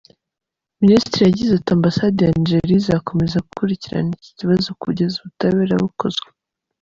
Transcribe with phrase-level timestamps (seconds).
[0.81, 6.27] Minisitiri yagize ati "Ambasade ya Nigeria izakomeza gukurikirana iki kibazo kugeza ubutabera bukozwe.